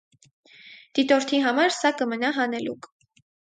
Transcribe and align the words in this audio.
Դիտորդի 0.99 1.41
համար 1.43 1.75
սա 1.77 1.93
կմնա 2.01 2.33
հանելուկ։ 2.39 2.91